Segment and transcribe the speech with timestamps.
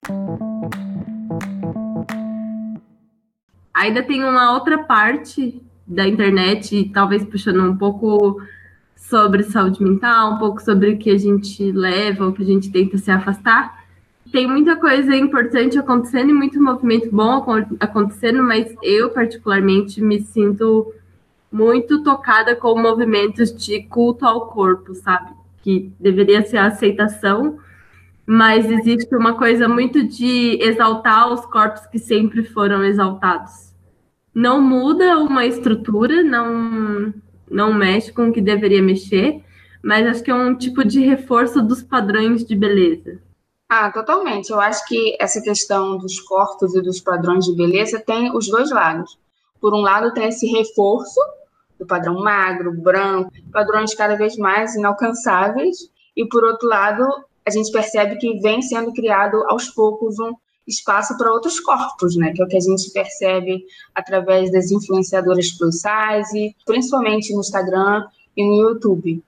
[3.76, 8.42] Ainda tem uma outra parte da internet, talvez puxando um pouco
[8.98, 12.72] sobre saúde mental, um pouco sobre o que a gente leva, o que a gente
[12.72, 13.86] tenta se afastar.
[14.32, 17.46] Tem muita coisa importante acontecendo e muito movimento bom
[17.80, 20.94] acontecendo, mas eu, particularmente, me sinto
[21.50, 25.32] muito tocada com movimentos de culto ao corpo, sabe?
[25.62, 27.60] Que deveria ser a aceitação,
[28.26, 33.74] mas existe uma coisa muito de exaltar os corpos que sempre foram exaltados.
[34.36, 37.14] Não muda uma estrutura, não
[37.50, 39.44] não mexe com o que deveria mexer,
[39.82, 43.20] mas acho que é um tipo de reforço dos padrões de beleza.
[43.70, 44.50] Ah, totalmente.
[44.50, 48.72] Eu acho que essa questão dos corpos e dos padrões de beleza tem os dois
[48.72, 49.20] lados.
[49.60, 51.20] Por um lado, tem esse reforço
[51.78, 57.04] do padrão magro, branco, padrões cada vez mais inalcançáveis, e por outro lado,
[57.46, 60.34] a gente percebe que vem sendo criado aos poucos um
[60.68, 62.34] espaço para outros corpos, né?
[62.34, 63.64] Que é o que a gente percebe
[63.96, 69.24] através das influenciadoras plus size, principalmente no Instagram e no YouTube.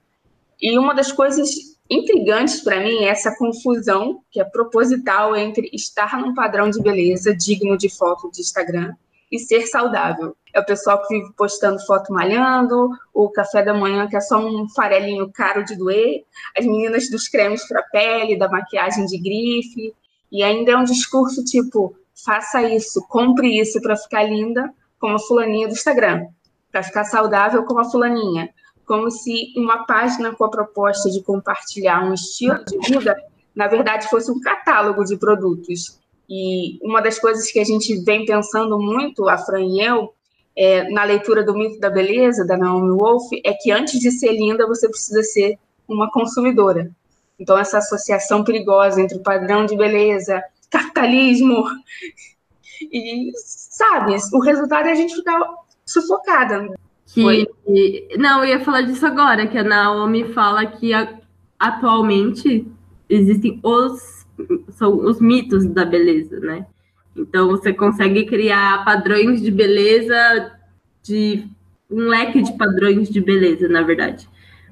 [0.61, 1.49] E uma das coisas
[1.89, 7.35] intrigantes para mim é essa confusão que é proposital entre estar num padrão de beleza
[7.35, 8.93] digno de foto de Instagram
[9.31, 10.35] e ser saudável.
[10.53, 14.39] É o pessoal que vive postando foto malhando, o café da manhã que é só
[14.39, 16.23] um farelinho caro de doer,
[16.57, 19.93] as meninas dos cremes para pele, da maquiagem de grife,
[20.31, 25.19] e ainda é um discurso tipo: faça isso, compre isso para ficar linda, como a
[25.19, 26.27] fulaninha do Instagram,
[26.71, 28.49] para ficar saudável, como a fulaninha.
[28.85, 33.15] Como se uma página com a proposta de compartilhar um estilo de vida,
[33.55, 35.99] na verdade, fosse um catálogo de produtos.
[36.27, 40.11] E uma das coisas que a gente vem pensando muito, a Fran e eu,
[40.55, 44.31] é, na leitura do Mito da Beleza, da Naomi Wolf, é que antes de ser
[44.31, 45.57] linda, você precisa ser
[45.87, 46.91] uma consumidora.
[47.39, 51.63] Então, essa associação perigosa entre o padrão de beleza, capitalismo,
[52.91, 55.39] e, sabe, o resultado é a gente ficar
[55.85, 56.67] sufocada.
[57.07, 57.47] Que,
[58.17, 61.17] não, eu ia falar disso agora, que a Naomi fala que a,
[61.57, 62.67] atualmente
[63.09, 64.27] existem os,
[64.69, 66.67] são os mitos da beleza, né?
[67.15, 70.51] Então, você consegue criar padrões de beleza,
[71.01, 71.47] de
[71.89, 74.29] um leque de padrões de beleza, na verdade.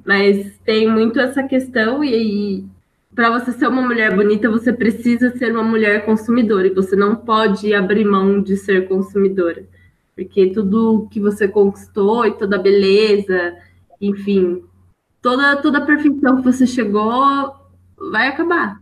[0.08, 2.66] Mas tem muito essa questão, e aí,
[3.14, 7.14] para você ser uma mulher bonita, você precisa ser uma mulher consumidora, e você não
[7.14, 9.66] pode abrir mão de ser consumidora.
[10.16, 13.58] Porque tudo que você conquistou e toda a beleza,
[14.00, 14.64] enfim,
[15.22, 17.54] toda, toda a perfeição que você chegou
[18.10, 18.80] vai acabar.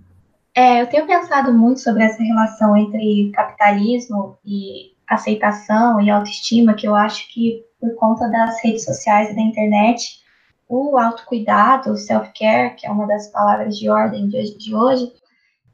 [0.54, 6.88] É, eu tenho pensado muito sobre essa relação entre capitalismo e aceitação e autoestima, que
[6.88, 10.24] eu acho que por conta das redes sociais e da internet,
[10.68, 15.12] o autocuidado, o self-care, que é uma das palavras de ordem de, de hoje,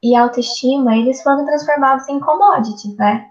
[0.04, 3.28] e autoestima, eles foram transformados em commodities, né?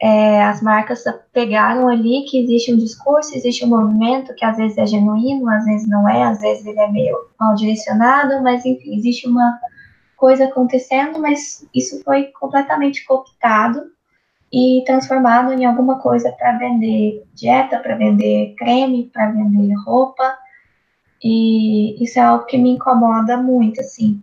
[0.00, 1.02] É, as marcas
[1.32, 5.64] pegaram ali que existe um discurso, existe um movimento que às vezes é genuíno, às
[5.64, 9.58] vezes não é, às vezes ele é meio mal direcionado, mas enfim, existe uma
[10.16, 13.82] coisa acontecendo, mas isso foi completamente cooptado
[14.52, 20.38] e transformado em alguma coisa para vender dieta, para vender creme, para vender roupa,
[21.22, 24.22] e isso é algo que me incomoda muito, assim.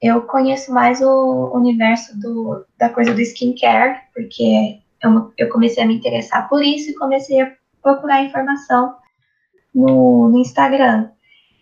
[0.00, 5.86] Eu conheço mais o universo do, da coisa do skincare, porque eu, eu comecei a
[5.86, 7.52] me interessar por isso e comecei a
[7.82, 8.94] procurar informação
[9.74, 11.10] no, no Instagram.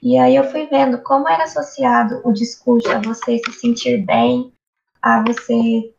[0.02, 4.52] E aí eu fui vendo como era associado o discurso a você se sentir bem,
[5.00, 5.94] a você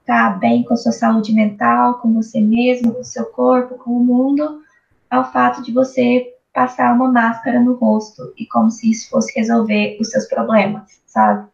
[0.00, 3.78] estar tá bem com a sua saúde mental, com você mesmo, com o seu corpo,
[3.78, 4.60] com o mundo,
[5.08, 9.96] ao fato de você passar uma máscara no rosto e como se isso fosse resolver
[10.00, 11.48] os seus problemas, sabe?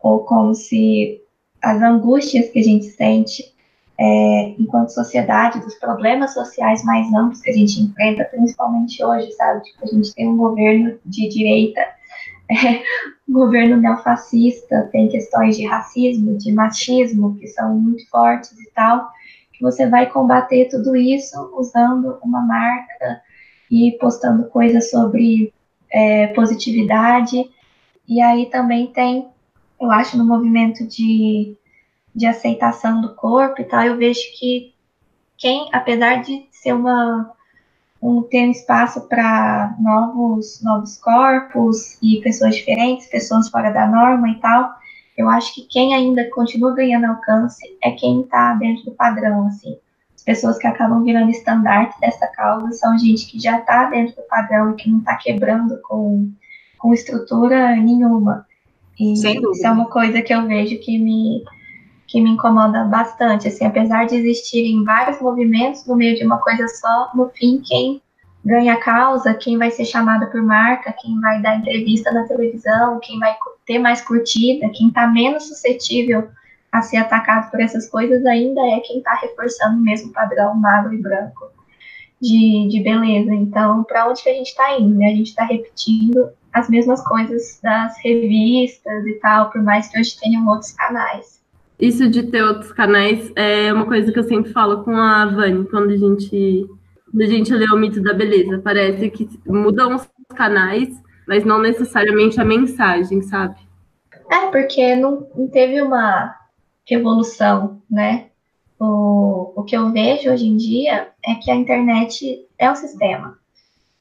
[0.00, 1.20] Ou como se
[1.62, 3.54] as angústias que a gente sente
[3.98, 9.62] é, enquanto sociedade, dos problemas sociais mais amplos que a gente enfrenta, principalmente hoje, sabe?
[9.62, 11.80] Tipo, a gente tem um governo de direita,
[12.50, 12.82] é,
[13.28, 19.08] um governo neofascista, tem questões de racismo, de machismo, que são muito fortes e tal,
[19.52, 23.22] que você vai combater tudo isso usando uma marca
[23.70, 25.52] e postando coisas sobre
[25.90, 27.50] é, positividade.
[28.08, 29.28] E aí também tem,
[29.80, 31.56] eu acho, no movimento de
[32.14, 34.72] de aceitação do corpo e tal, eu vejo que
[35.36, 37.32] quem, apesar de ser uma
[38.00, 44.28] um, ter um espaço para novos novos corpos e pessoas diferentes, pessoas fora da norma
[44.28, 44.70] e tal,
[45.16, 49.76] eu acho que quem ainda continua ganhando alcance é quem está dentro do padrão, assim.
[50.24, 54.22] As pessoas que acabam virando estandarte dessa causa são gente que já está dentro do
[54.22, 56.32] padrão e que não está quebrando com,
[56.78, 58.46] com estrutura nenhuma.
[58.98, 61.44] E isso é uma coisa que eu vejo que me
[62.06, 66.68] que me incomoda bastante, assim, apesar de existirem vários movimentos no meio de uma coisa
[66.68, 68.00] só, no fim, quem
[68.44, 73.00] ganha a causa, quem vai ser chamada por marca, quem vai dar entrevista na televisão,
[73.02, 73.36] quem vai
[73.66, 76.28] ter mais curtida, quem está menos suscetível
[76.78, 80.92] a ser atacado por essas coisas, ainda é quem está reforçando o mesmo padrão magro
[80.92, 81.50] e branco
[82.20, 83.32] de, de beleza.
[83.32, 84.94] Então, para onde que a gente está indo?
[84.96, 85.06] Né?
[85.06, 90.18] A gente está repetindo as mesmas coisas das revistas e tal, por mais que hoje
[90.18, 91.34] tenham outros canais
[91.78, 95.66] isso de ter outros canais é uma coisa que eu sempre falo com a Vani,
[95.66, 96.66] quando a gente,
[97.10, 98.60] quando a gente lê o mito da beleza.
[98.62, 100.88] Parece que mudam os canais,
[101.26, 103.56] mas não necessariamente a mensagem, sabe?
[104.30, 106.34] É, porque não, não teve uma
[106.86, 108.26] revolução, né?
[108.78, 113.38] O, o que eu vejo hoje em dia é que a internet é o sistema.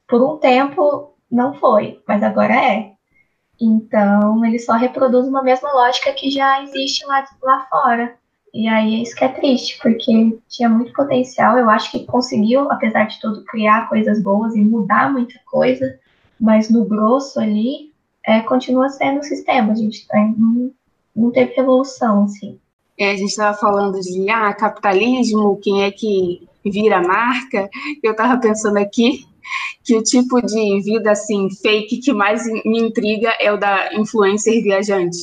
[0.07, 2.93] Por um tempo não foi, mas agora é.
[3.59, 8.15] Então, ele só reproduz uma mesma lógica que já existe lá, lá fora.
[8.53, 11.57] E aí é isso que é triste, porque tinha muito potencial.
[11.57, 15.99] Eu acho que conseguiu, apesar de tudo, criar coisas boas e mudar muita coisa,
[16.39, 17.91] mas no grosso ali,
[18.23, 19.71] é, continua sendo o sistema.
[19.71, 20.71] A gente tá, não,
[21.15, 22.59] não teve revolução, assim.
[22.97, 27.69] É, a gente estava falando de ah, capitalismo, quem é que vira marca.
[28.01, 29.25] Eu estava pensando aqui
[29.83, 34.61] que o tipo de vida assim fake que mais me intriga é o da influencer
[34.63, 35.17] viajante,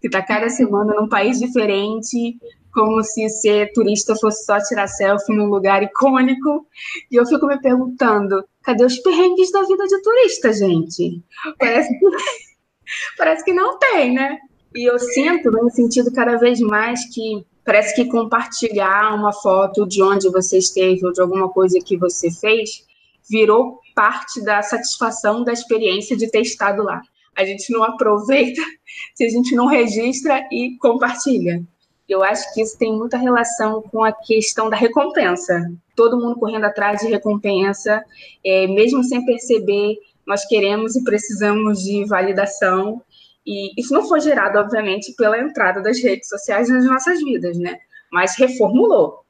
[0.00, 2.36] que está cada semana num país diferente,
[2.72, 6.66] como se ser turista fosse só tirar selfie num lugar icônico.
[7.10, 11.22] E eu fico me perguntando, cadê os perrengues da vida de turista, gente?
[11.58, 12.06] Parece que,
[13.16, 14.38] parece que não tem, né?
[14.74, 20.02] E eu sinto, no sentido cada vez mais que parece que compartilhar uma foto de
[20.02, 22.84] onde você esteve ou de alguma coisa que você fez
[23.28, 27.00] virou parte da satisfação da experiência de ter estado lá.
[27.36, 28.60] A gente não aproveita
[29.14, 31.62] se a gente não registra e compartilha.
[32.08, 35.72] Eu acho que isso tem muita relação com a questão da recompensa.
[35.96, 38.04] Todo mundo correndo atrás de recompensa,
[38.44, 39.96] é, mesmo sem perceber,
[40.26, 43.00] nós queremos e precisamos de validação.
[43.46, 47.78] E isso não foi gerado, obviamente, pela entrada das redes sociais nas nossas vidas, né?
[48.10, 49.22] Mas reformulou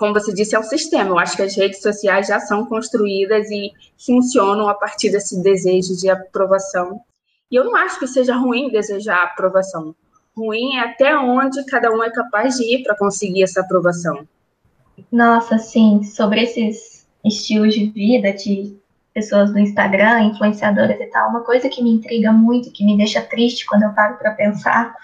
[0.00, 1.10] como você disse, é o sistema.
[1.10, 5.94] Eu acho que as redes sociais já são construídas e funcionam a partir desse desejo
[5.94, 7.02] de aprovação.
[7.50, 9.94] E eu não acho que seja ruim desejar aprovação.
[10.34, 14.26] Ruim é até onde cada um é capaz de ir para conseguir essa aprovação.
[15.12, 18.74] Nossa, sim, sobre esses estilos de vida de
[19.12, 23.20] pessoas do Instagram, influenciadoras e tal, uma coisa que me intriga muito, que me deixa
[23.20, 24.94] triste quando eu paro para pensar,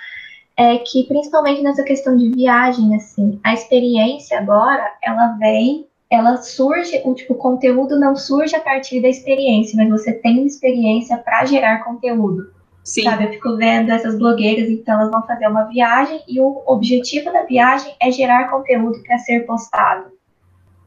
[0.56, 7.02] é que principalmente nessa questão de viagem, assim, a experiência agora, ela vem, ela surge,
[7.04, 11.16] o tipo, o conteúdo não surge a partir da experiência, mas você tem uma experiência
[11.18, 12.54] para gerar conteúdo.
[12.84, 13.02] Sim.
[13.02, 17.32] Sabe, eu fico vendo essas blogueiras, então elas vão fazer uma viagem e o objetivo
[17.32, 20.15] da viagem é gerar conteúdo para ser postado.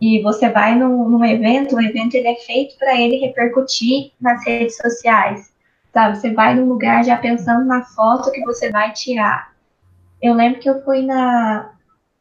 [0.02, 4.46] E você vai num, num evento, o evento ele é feito para ele repercutir nas
[4.46, 5.52] redes sociais.
[5.94, 9.50] Sabe, você vai num lugar já pensando na foto que você vai tirar
[10.22, 11.72] eu lembro que eu fui na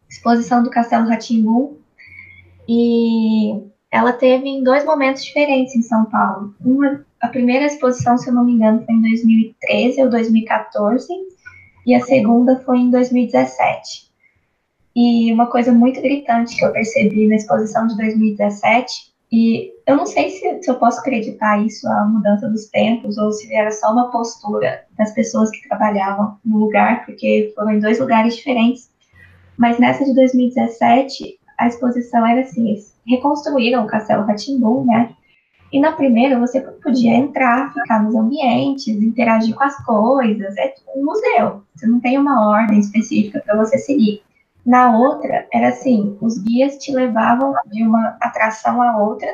[0.08, 1.76] exposição do Castelo Ratimbum
[2.68, 6.54] e ela teve em dois momentos diferentes em São Paulo.
[6.64, 11.08] Uma, a primeira exposição, se eu não me engano, foi em 2013 ou 2014
[11.87, 14.08] e a segunda foi em 2017.
[15.00, 20.05] E uma coisa muito gritante que eu percebi na exposição de 2017 e eu não
[20.05, 23.93] sei se, se, eu posso acreditar isso à mudança dos tempos ou se era só
[23.93, 28.90] uma postura das pessoas que trabalhavam no lugar, porque foram em dois lugares diferentes.
[29.57, 35.11] Mas nessa de 2017, a exposição era assim: eles reconstruíram o Castelo Ratimbum, né?
[35.73, 41.05] E na primeira você podia entrar, ficar nos ambientes, interagir com as coisas, é um
[41.05, 41.62] museu.
[41.76, 44.26] Você não tem uma ordem específica para você seguir.
[44.68, 49.26] Na outra, era assim, os guias te levavam de uma atração a outra,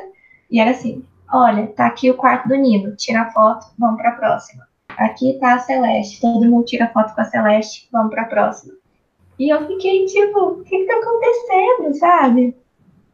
[0.49, 4.15] e era assim, olha, tá aqui o quarto do Nino, tira foto, vamos para a
[4.15, 4.65] próxima.
[4.97, 8.75] Aqui tá a Celeste, todo mundo tira foto com a Celeste, vamos para a próxima.
[9.37, 12.57] E eu fiquei tipo, o que, que tá acontecendo, sabe?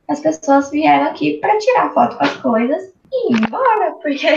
[0.08, 4.28] As pessoas vieram aqui para tirar foto com as coisas e ir embora, porque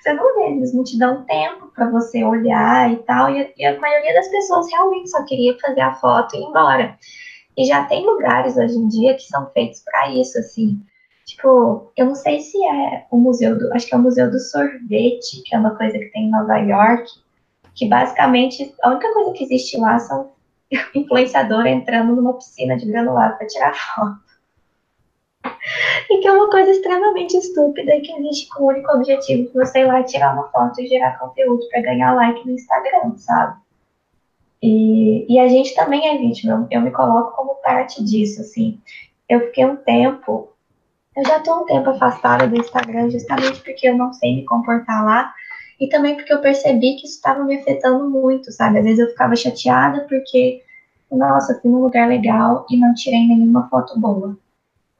[0.00, 3.30] você não vê, eles não te dão tempo para você olhar e tal.
[3.30, 6.98] E, e, a maioria das pessoas realmente só queria fazer a foto e ir embora.
[7.56, 10.80] E já tem lugares hoje em dia que são feitos para isso, assim.
[11.26, 13.72] Tipo, eu não sei se é o museu do.
[13.72, 16.58] Acho que é o Museu do Sorvete, que é uma coisa que tem em Nova
[16.58, 17.10] York.
[17.74, 20.32] Que basicamente a única coisa que existe lá são
[20.94, 24.23] influenciador entrando numa piscina de granulado para tirar foto.
[26.10, 29.80] E que é uma coisa extremamente estúpida que existe com o único objetivo de você
[29.80, 33.56] ir lá tirar uma foto e gerar conteúdo para ganhar like no Instagram, sabe?
[34.62, 38.78] E, e a gente também é vítima, eu, eu me coloco como parte disso, assim.
[39.28, 40.50] Eu fiquei um tempo,
[41.16, 45.04] eu já tô um tempo afastada do Instagram justamente porque eu não sei me comportar
[45.04, 45.34] lá
[45.80, 48.78] e também porque eu percebi que isso estava me afetando muito, sabe?
[48.78, 50.62] Às vezes eu ficava chateada porque,
[51.10, 54.36] nossa, fui num lugar legal e não tirei nenhuma foto boa.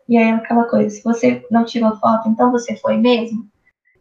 [0.08, 3.46] E aí aquela coisa, se você não tirou foto, então você foi mesmo?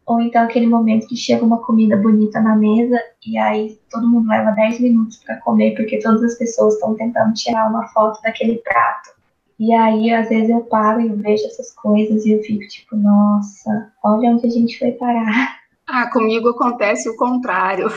[0.06, 4.28] Ou então aquele momento que chega uma comida bonita na mesa e aí todo mundo
[4.28, 8.58] leva 10 minutos para comer porque todas as pessoas estão tentando tirar uma foto daquele
[8.58, 9.12] prato.
[9.60, 13.94] E aí, às vezes, eu paro e vejo essas coisas e eu fico tipo, nossa,
[14.04, 15.58] olha onde a gente foi parar.
[15.88, 17.88] Ah, comigo acontece o contrário.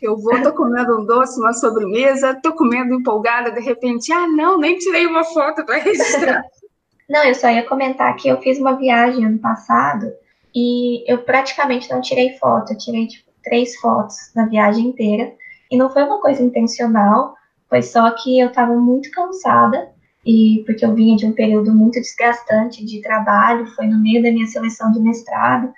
[0.00, 4.58] Eu vou, tô comendo um doce, uma sobremesa, tô comendo empolgada, de repente, ah, não,
[4.58, 6.42] nem tirei uma foto para registrar.
[7.08, 10.12] Não, eu só ia comentar que eu fiz uma viagem ano passado
[10.54, 12.72] e eu praticamente não tirei foto.
[12.72, 15.32] Eu tirei tipo, três fotos na viagem inteira.
[15.70, 17.34] E não foi uma coisa intencional,
[17.68, 19.90] foi só que eu estava muito cansada
[20.24, 24.30] e porque eu vinha de um período muito desgastante de trabalho, foi no meio da
[24.30, 25.72] minha seleção de mestrado.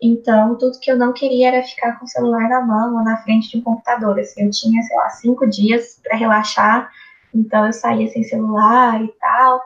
[0.00, 3.16] Então, tudo que eu não queria era ficar com o celular na mão ou na
[3.16, 4.18] frente de um computador.
[4.18, 6.90] Assim, eu tinha, sei lá, cinco dias para relaxar,
[7.34, 9.60] então eu saía sem celular e tal.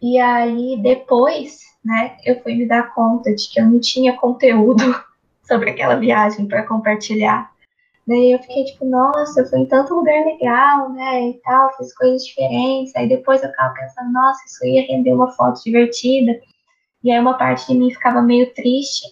[0.00, 4.82] E aí, depois, né, eu fui me dar conta de que eu não tinha conteúdo
[5.42, 7.50] sobre aquela viagem para compartilhar.
[8.06, 11.94] Daí eu fiquei tipo, nossa, eu fui em tanto lugar legal, né, e tal, fiz
[11.94, 12.94] coisas diferentes.
[12.96, 16.40] Aí depois eu ficava pensando, nossa, isso ia render uma foto divertida.
[17.02, 19.06] E aí uma parte de mim ficava meio triste.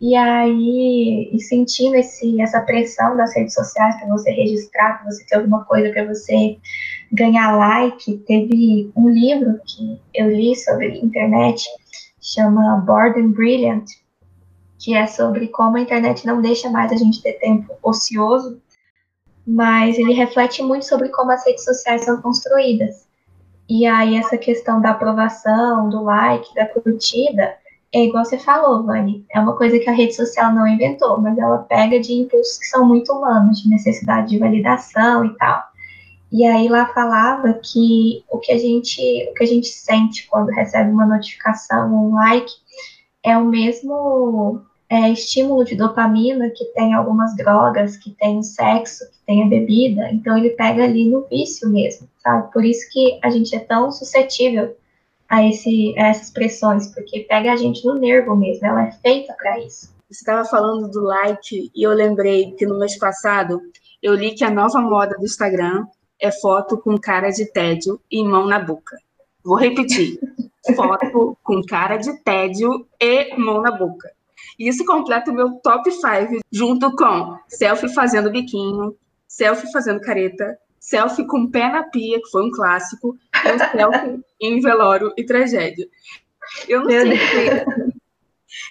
[0.00, 5.24] E aí, e sentindo esse, essa pressão das redes sociais para você registrar, para você
[5.26, 6.56] ter alguma coisa para você
[7.12, 11.64] ganhar like, teve um livro que eu li sobre internet,
[12.20, 13.86] chama Bored and Brilliant,
[14.78, 18.62] que é sobre como a internet não deixa mais a gente ter tempo ocioso,
[19.44, 23.08] mas ele reflete muito sobre como as redes sociais são construídas.
[23.68, 27.56] E aí essa questão da aprovação, do like, da curtida,
[27.92, 31.38] é igual você falou, Vani, é uma coisa que a rede social não inventou, mas
[31.38, 35.62] ela pega de impulsos que são muito humanos, de necessidade de validação e tal.
[36.30, 40.50] E aí lá falava que o que a gente, o que a gente sente quando
[40.50, 42.52] recebe uma notificação, um like,
[43.24, 49.04] é o mesmo é, estímulo de dopamina que tem algumas drogas, que tem o sexo,
[49.10, 50.10] que tem a bebida.
[50.12, 52.52] Então ele pega ali no vício mesmo, sabe?
[52.52, 54.76] Por isso que a gente é tão suscetível
[55.28, 59.34] a, esse, a essas pressões, porque pega a gente no nervo mesmo, ela é feita
[59.34, 59.94] para isso.
[60.10, 63.60] Você estava falando do like e eu lembrei que no mês passado
[64.02, 65.86] eu li que a nova moda do Instagram
[66.18, 68.96] é foto com cara de tédio e mão na boca.
[69.44, 70.18] Vou repetir:
[70.74, 74.10] foto com cara de tédio e mão na boca.
[74.58, 81.26] Isso completa o meu top 5, junto com selfie fazendo biquinho, selfie fazendo careta, selfie
[81.26, 83.16] com pé na pia, que foi um clássico,
[83.46, 85.86] um selfie em velório e tragédia.
[86.68, 87.14] Eu não meu sei.
[87.14, 87.98] Deus.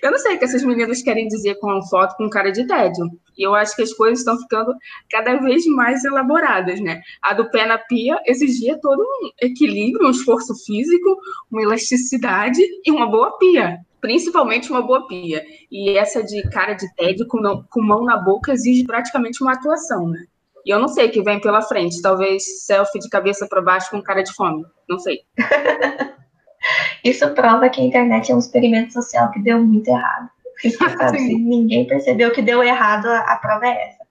[0.01, 2.65] Eu não sei o que essas meninas querem dizer com a foto com cara de
[2.67, 3.05] tédio.
[3.37, 4.73] E eu acho que as coisas estão ficando
[5.09, 7.01] cada vez mais elaboradas, né?
[7.21, 11.17] A do pé na pia exigia todo um equilíbrio, um esforço físico,
[11.51, 13.79] uma elasticidade e uma boa pia.
[14.01, 15.43] Principalmente uma boa pia.
[15.71, 19.53] E essa de cara de tédio com, não, com mão na boca exige praticamente uma
[19.53, 20.25] atuação, né?
[20.67, 22.01] E eu não sei o que vem pela frente.
[22.01, 24.65] Talvez selfie de cabeça para baixo com cara de fome.
[24.89, 25.21] Não sei.
[27.05, 30.29] Isso prova que a internet é um experimento social que deu muito errado.
[30.77, 34.03] Sabe, se ninguém percebeu que deu errado, a, prova é essa.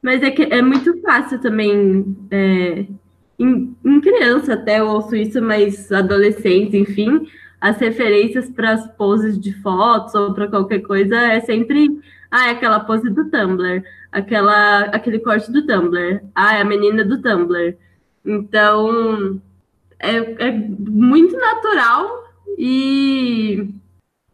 [0.00, 2.16] Mas é que é muito fácil também.
[2.30, 2.84] É,
[3.36, 7.26] em, em, criança até eu ouço isso, mas adolescentes, enfim,
[7.60, 11.88] as referências para as poses de fotos ou para qualquer coisa é sempre
[12.34, 17.04] ah, é aquela pose do Tumblr, aquela, aquele corte do Tumblr, ah, é a menina
[17.04, 17.76] do Tumblr.
[18.24, 19.40] Então,
[20.00, 22.24] é, é muito natural
[22.58, 23.72] e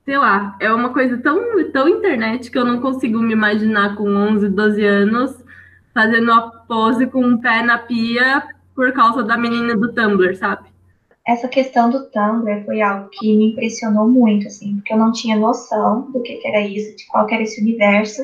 [0.02, 1.38] sei lá, é uma coisa tão,
[1.72, 5.44] tão internet que eu não consigo me imaginar com 11, 12 anos
[5.92, 8.42] fazendo a pose com um pé na pia
[8.74, 10.69] por causa da menina do Tumblr, sabe?
[11.30, 15.36] Essa questão do Tumblr foi algo que me impressionou muito, assim, porque eu não tinha
[15.36, 18.20] noção do que, que era isso, de qual era esse universo.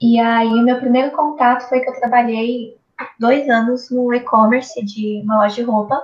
[0.00, 2.74] E aí, o meu primeiro contato foi que eu trabalhei
[3.20, 6.02] dois anos no e-commerce de uma loja de roupa.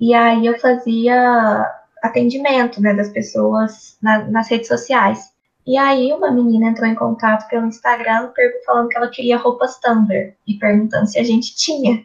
[0.00, 1.64] E aí, eu fazia
[2.02, 5.32] atendimento né, das pessoas na, nas redes sociais.
[5.64, 8.32] E aí uma menina entrou em contato pelo Instagram
[8.66, 12.04] falando que ela queria roupas Tumblr e perguntando se a gente tinha.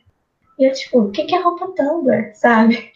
[0.60, 2.94] E eu, tipo, o que, é roupa Tumblr, sabe?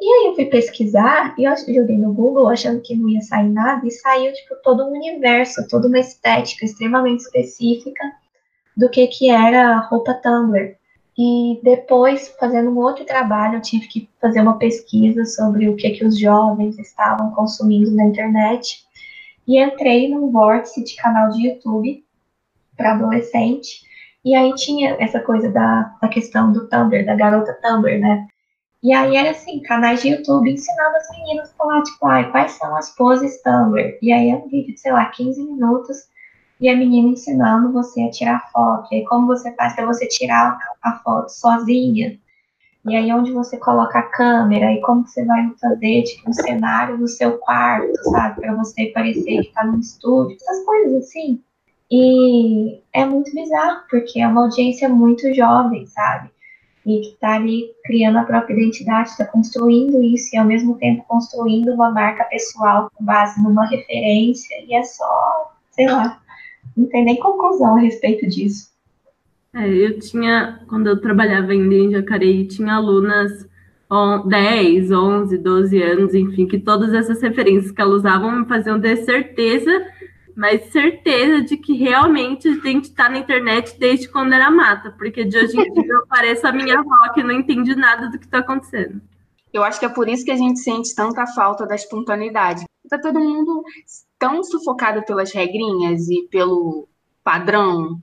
[0.00, 3.48] E aí eu fui pesquisar e eu joguei no Google achando que não ia sair
[3.48, 8.04] nada e saiu, tipo, todo um universo, toda uma estética extremamente específica
[8.76, 10.76] do que que era roupa Tumblr.
[11.18, 15.90] E depois, fazendo um outro trabalho, eu tive que fazer uma pesquisa sobre o que
[15.90, 18.86] que os jovens estavam consumindo na internet
[19.44, 22.04] e entrei num vórtice de canal de YouTube
[22.76, 23.82] para adolescente.
[24.24, 28.28] E aí tinha essa coisa da, da questão do Tumblr, da garota Tumblr, né?
[28.82, 32.52] E aí era assim, canais de YouTube ensinando as meninas a falar, tipo, ai, quais
[32.52, 33.98] são as poses Tumblr?
[34.00, 36.08] E aí é um vídeo de, sei lá, 15 minutos,
[36.60, 38.88] e a menina ensinando você a tirar foto.
[38.92, 42.18] E aí como você faz para você tirar a foto sozinha?
[42.88, 46.96] E aí onde você coloca a câmera e como você vai fazer tipo um cenário
[46.96, 51.42] no seu quarto, sabe, para você parecer que está no estúdio, essas coisas assim.
[51.90, 56.30] E é muito bizarro porque é uma audiência muito jovem, sabe?
[56.88, 61.04] E que está ali criando a própria identidade, está construindo isso e ao mesmo tempo
[61.06, 66.18] construindo uma marca pessoal com base numa referência e é só, sei lá,
[66.74, 68.70] não tem nem conclusão a respeito disso.
[69.54, 73.46] É, eu tinha, quando eu trabalhava ainda em Jacareí, tinha alunas
[74.26, 78.96] 10, 11, 12 anos, enfim, que todas essas referências que elas usavam me faziam ter
[78.96, 79.70] certeza,
[80.38, 85.24] mas certeza de que realmente a gente está na internet desde quando era mata, porque
[85.24, 88.24] de hoje em dia eu pareço a minha avó que não entende nada do que
[88.24, 89.02] está acontecendo.
[89.52, 92.66] Eu acho que é por isso que a gente sente tanta falta da espontaneidade.
[92.84, 93.64] Está todo mundo
[94.16, 96.86] tão sufocado pelas regrinhas e pelo
[97.24, 98.00] padrão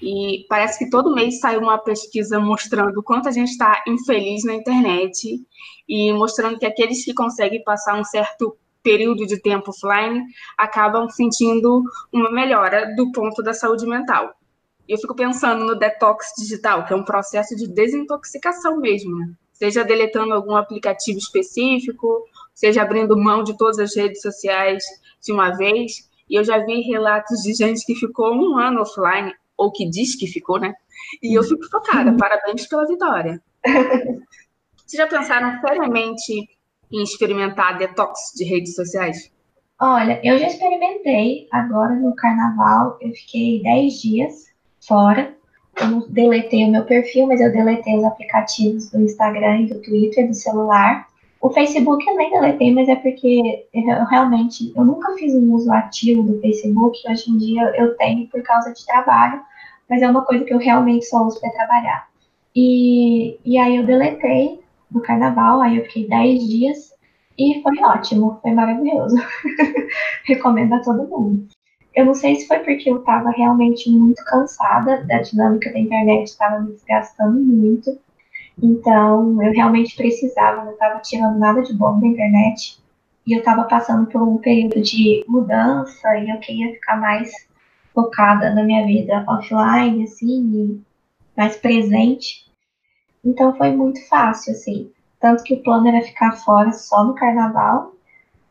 [0.00, 4.54] e parece que todo mês sai uma pesquisa mostrando quanto a gente está infeliz na
[4.54, 5.38] internet
[5.86, 10.22] e mostrando que aqueles que conseguem passar um certo período de tempo offline
[10.56, 14.32] acabam sentindo uma melhora do ponto da saúde mental.
[14.86, 19.32] E eu fico pensando no detox digital, que é um processo de desintoxicação mesmo, né?
[19.54, 22.22] seja deletando algum aplicativo específico,
[22.54, 24.84] seja abrindo mão de todas as redes sociais
[25.22, 26.10] de uma vez.
[26.28, 30.16] E eu já vi relatos de gente que ficou um ano offline ou que diz
[30.16, 30.74] que ficou, né?
[31.22, 32.10] E eu fico focada.
[32.10, 32.16] Uhum.
[32.16, 33.40] Parabéns pela vitória.
[34.86, 36.48] Vocês já pensaram seriamente
[36.94, 39.32] em experimentar detox de redes sociais?
[39.80, 42.96] Olha, eu já experimentei agora no carnaval.
[43.00, 44.46] Eu fiquei 10 dias
[44.86, 45.34] fora.
[45.76, 50.28] Eu deletei o meu perfil, mas eu deletei os aplicativos do Instagram e do Twitter
[50.28, 51.08] do celular.
[51.40, 55.70] O Facebook eu nem deletei, mas é porque eu realmente eu nunca fiz um uso
[55.72, 56.96] ativo do Facebook.
[57.06, 59.42] Hoje em dia eu tenho por causa de trabalho,
[59.90, 62.08] mas é uma coisa que eu realmente só uso para trabalhar.
[62.54, 64.63] E, e aí eu deletei
[64.94, 66.94] no carnaval, aí eu fiquei 10 dias
[67.36, 69.16] e foi ótimo, foi maravilhoso.
[70.24, 71.48] Recomendo a todo mundo.
[71.94, 76.28] Eu não sei se foi porque eu estava realmente muito cansada da dinâmica da internet,
[76.28, 77.98] estava me desgastando muito.
[78.62, 82.78] Então, eu realmente precisava, não estava tirando nada de bom da internet.
[83.26, 87.32] E eu estava passando por um período de mudança e eu queria ficar mais
[87.92, 90.82] focada na minha vida offline, assim,
[91.36, 92.44] mais presente.
[93.24, 94.90] Então foi muito fácil, assim.
[95.20, 97.94] Tanto que o plano era ficar fora só no carnaval,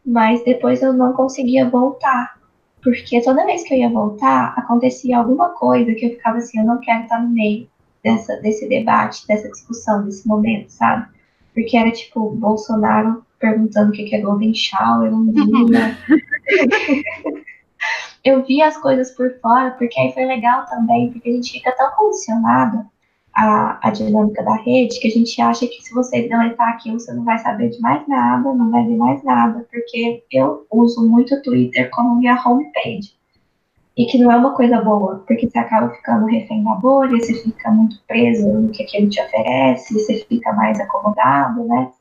[0.06, 2.40] mas depois eu não conseguia voltar.
[2.82, 6.66] Porque toda vez que eu ia voltar, acontecia alguma coisa que eu ficava assim, eu
[6.66, 7.68] não quero estar no meio
[8.04, 11.08] dessa, desse debate, dessa discussão, desse momento, sabe?
[11.54, 15.98] Porque era tipo Bolsonaro perguntando o que é Golden Shower, eu não via.
[18.24, 21.72] eu vi as coisas por fora, porque aí foi legal também, porque a gente fica
[21.72, 22.86] tão condicionado
[23.34, 27.12] à, à dinâmica da rede que a gente acha que se você deletar aquilo, você
[27.14, 31.34] não vai saber de mais nada, não vai ver mais nada, porque eu uso muito
[31.36, 33.14] o Twitter como minha homepage
[33.96, 37.34] e que não é uma coisa boa, porque você acaba ficando refém da bolha, você
[37.36, 41.92] fica muito preso no que aquilo te oferece, você fica mais acomodado, né?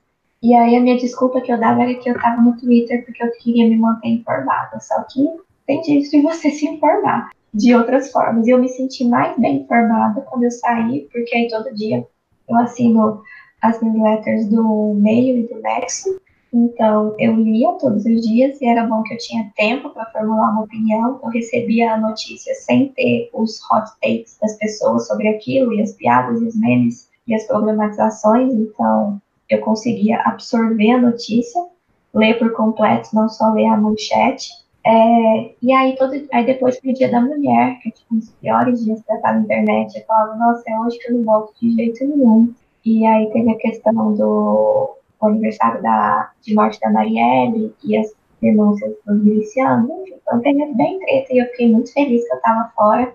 [0.43, 3.23] E aí a minha desculpa que eu dava era que eu tava no Twitter porque
[3.23, 5.25] eu queria me manter informada, só que
[5.67, 8.47] tem jeito de você se informar de outras formas.
[8.47, 12.07] E eu me senti mais bem informada quando eu saí, porque aí todo dia
[12.49, 13.23] eu assino
[13.61, 16.21] as newsletters do Meio e do Nexo.
[16.53, 20.51] Então, eu lia todos os dias e era bom que eu tinha tempo para formular
[20.51, 21.19] uma opinião.
[21.23, 25.93] Eu recebia a notícia sem ter os hot takes das pessoas sobre aquilo, e as
[25.93, 28.53] piadas e os memes e as problematizações.
[28.53, 31.65] Então, eu conseguia absorver a notícia,
[32.13, 34.51] ler por completo, não só ler a manchete.
[34.85, 38.31] É, e aí, todo, aí depois pro dia da mulher, que é tipo um dos
[38.31, 41.55] piores dias para estar na internet, eu falava, nossa, é hoje que eu não volto
[41.61, 42.53] de jeito nenhum.
[42.85, 48.93] E aí teve a questão do aniversário da, de morte da Marielle e as denúncias
[49.07, 53.15] dos milicianos, então teve bem treta e eu fiquei muito feliz que eu estava fora.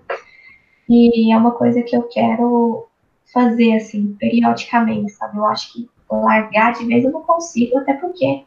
[0.88, 2.88] E é uma coisa que eu quero
[3.34, 5.38] fazer, assim, periodicamente, sabe?
[5.38, 8.46] Eu acho que largar de vez eu não consigo, até porque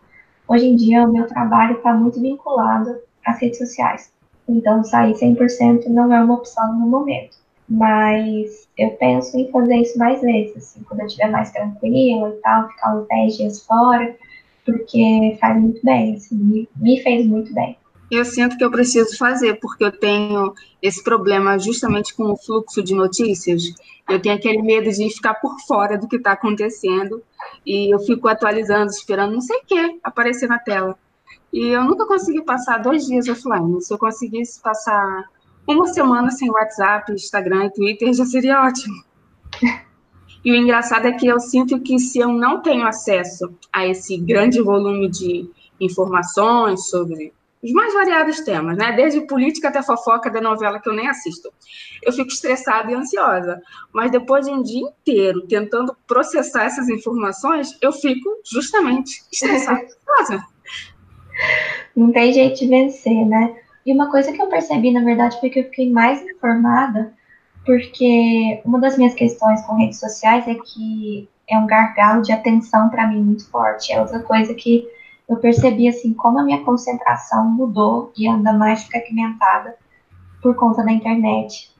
[0.48, 2.98] hoje em dia o meu trabalho está muito vinculado
[3.30, 4.12] às redes sociais.
[4.48, 7.36] Então, sair 100% não é uma opção no momento.
[7.68, 12.40] Mas eu penso em fazer isso mais vezes, assim, quando eu estiver mais tranquila e
[12.42, 14.16] tal, ficar uns 10 dias fora,
[14.64, 17.76] porque faz muito bem, assim, me fez muito bem.
[18.10, 22.82] Eu sinto que eu preciso fazer, porque eu tenho esse problema justamente com o fluxo
[22.82, 23.62] de notícias.
[24.08, 27.22] Eu tenho aquele medo de ficar por fora do que está acontecendo
[27.64, 30.98] e eu fico atualizando, esperando não sei o que aparecer na tela.
[31.52, 33.80] E eu nunca consegui passar dois dias offline.
[33.82, 35.24] Se eu conseguisse passar
[35.66, 38.94] uma semana sem WhatsApp, Instagram e Twitter já seria ótimo.
[40.44, 44.16] E o engraçado é que eu sinto que se eu não tenho acesso a esse
[44.16, 47.32] grande volume de informações sobre
[47.62, 48.92] os mais variados temas, né?
[48.92, 51.52] Desde política até fofoca da novela que eu nem assisto.
[52.02, 53.60] Eu fico estressada e ansiosa.
[53.92, 59.84] Mas depois de um dia inteiro tentando processar essas informações, eu fico justamente estressada e
[59.84, 60.46] ansiosa.
[61.96, 63.54] Não tem jeito de vencer, né?
[63.84, 67.12] E uma coisa que eu percebi, na verdade, foi que eu fiquei mais informada,
[67.64, 72.88] porque uma das minhas questões com redes sociais é que é um gargalo de atenção
[72.88, 73.92] para mim muito forte.
[73.92, 74.86] É outra coisa que
[75.28, 79.76] eu percebi assim como a minha concentração mudou e anda mais fragmentada
[80.42, 81.70] por conta da internet.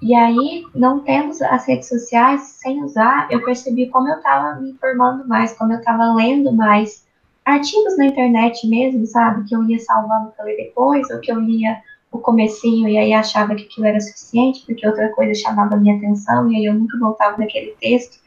[0.00, 4.70] E aí, não tendo as redes sociais, sem usar, eu percebi como eu estava me
[4.70, 7.04] informando mais, como eu estava lendo mais
[7.48, 9.48] artigos na internet mesmo, sabe?
[9.48, 11.78] Que eu ia salvando para ler depois, ou que eu lia
[12.10, 15.96] o comecinho e aí achava que aquilo era suficiente, porque outra coisa chamava a minha
[15.96, 18.18] atenção, e aí eu nunca voltava naquele texto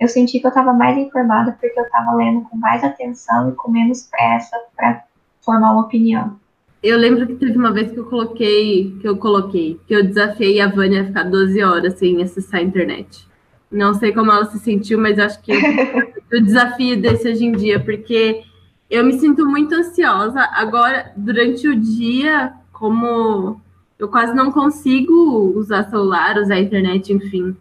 [0.00, 3.52] eu senti que eu estava mais informada porque eu estava lendo com mais atenção e
[3.52, 5.04] com menos pressa para
[5.42, 6.40] formar uma opinião.
[6.82, 10.58] Eu lembro que teve uma vez que eu coloquei, que eu coloquei, que eu desafiei
[10.62, 13.28] a Vânia a ficar 12 horas sem acessar a internet.
[13.70, 15.52] Não sei como ela se sentiu, mas acho que
[16.32, 18.42] o desafio desse hoje em dia, porque
[18.90, 20.40] eu me sinto muito ansiosa.
[20.52, 23.60] Agora, durante o dia, como
[23.98, 27.56] eu quase não consigo usar celular, usar internet, enfim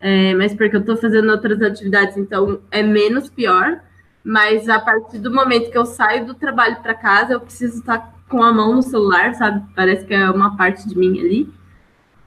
[0.00, 3.80] é, mas porque eu estou fazendo outras atividades, então é menos pior.
[4.24, 8.14] Mas a partir do momento que eu saio do trabalho para casa, eu preciso estar
[8.28, 9.62] com a mão no celular, sabe?
[9.74, 11.48] Parece que é uma parte de mim ali.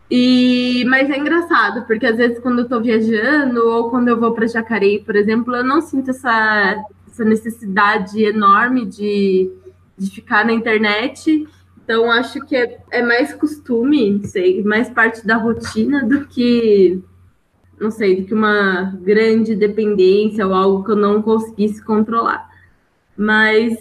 [0.10, 4.34] E, mas é engraçado, porque às vezes quando eu estou viajando ou quando eu vou
[4.34, 9.52] para Jacareí, por exemplo, eu não sinto essa, essa necessidade enorme de,
[9.96, 11.48] de ficar na internet.
[11.84, 17.02] Então, acho que é, é mais costume, não sei, mais parte da rotina do que
[17.80, 22.50] não sei, do que uma grande dependência ou algo que eu não conseguisse controlar.
[23.16, 23.78] Mas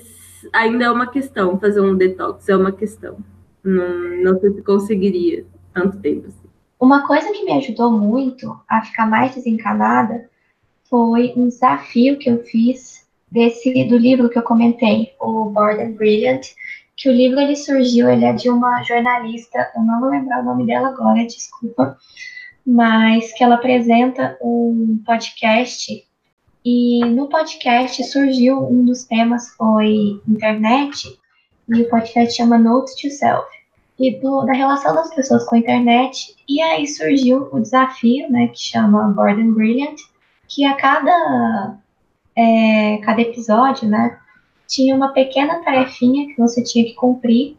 [0.53, 3.19] ainda é uma questão, fazer um detox é uma questão.
[3.63, 6.49] Não, não sei se conseguiria tanto tempo assim.
[6.81, 10.29] Uma coisa que me ajudou muito a ficar mais desencanada
[10.91, 13.02] foi um desafio que eu fiz
[13.33, 16.43] desse do livro que eu comentei, o Bored and Brilliant,
[16.95, 20.45] que o livro ele surgiu, ele é de uma jornalista, eu não vou lembrar o
[20.45, 21.97] nome dela agora, desculpa,
[22.65, 26.07] mas que ela apresenta um podcast
[26.65, 31.19] e no podcast surgiu um dos temas foi internet
[31.69, 33.49] e o podcast chama Note to Self.
[33.99, 38.49] E do, da relação das pessoas com a internet e aí surgiu o desafio né
[38.49, 39.97] que chama Gordon Brilliant
[40.49, 41.79] que a cada
[42.37, 44.19] é, cada episódio né
[44.67, 47.57] tinha uma pequena tarefinha que você tinha que cumprir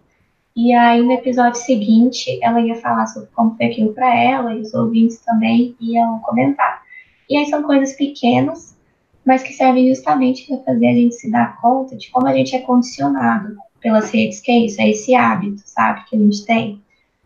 [0.55, 4.61] e aí, no episódio seguinte, ela ia falar sobre como foi aquilo para ela, e
[4.61, 6.83] os ouvintes também iam comentar.
[7.27, 8.77] E aí, são coisas pequenas,
[9.25, 12.55] mas que servem justamente para fazer a gente se dar conta de como a gente
[12.55, 16.79] é condicionado pelas redes, que é isso, é esse hábito, sabe, que a gente tem.